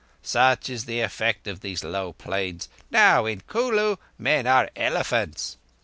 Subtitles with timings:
[0.23, 2.67] Such is the effect of these low plains.
[2.89, 5.57] Now in Kulu men are elephants.